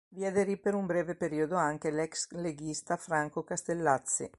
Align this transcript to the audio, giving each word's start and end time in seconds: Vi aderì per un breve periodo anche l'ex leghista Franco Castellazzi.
Vi 0.15 0.25
aderì 0.25 0.57
per 0.57 0.73
un 0.73 0.87
breve 0.87 1.13
periodo 1.13 1.55
anche 1.57 1.91
l'ex 1.91 2.31
leghista 2.31 2.97
Franco 2.97 3.43
Castellazzi. 3.43 4.27